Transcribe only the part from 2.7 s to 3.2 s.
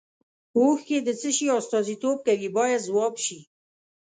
ځواب